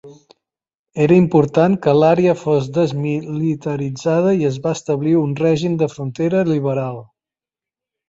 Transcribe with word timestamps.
Era 1.03 1.17
important 1.23 1.75
que 1.83 1.93
l'àrea 1.97 2.33
fos 2.45 2.71
desmilitaritzada 2.79 4.35
i 4.41 4.51
es 4.53 4.61
va 4.67 4.75
establir 4.81 5.17
un 5.23 5.39
règim 5.45 5.81
de 5.85 5.95
frontera 5.97 6.47
liberal. 6.53 7.03